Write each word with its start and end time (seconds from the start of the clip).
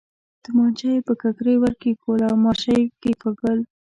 تومانچه 0.43 0.85
یې 0.93 0.99
پر 1.05 1.15
ککرۍ 1.21 1.55
ور 1.59 1.73
کېښووله 1.81 2.25
او 2.31 2.37
ماشه 2.45 2.71
یې 2.79 2.83
کېکاږل. 3.01 3.59